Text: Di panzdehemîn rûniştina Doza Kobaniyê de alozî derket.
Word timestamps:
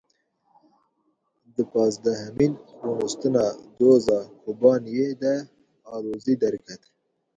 Di 1.53 1.63
panzdehemîn 1.71 2.53
rûniştina 2.83 3.45
Doza 3.77 4.19
Kobaniyê 4.41 5.09
de 5.21 5.33
alozî 5.93 6.35
derket. 6.41 6.81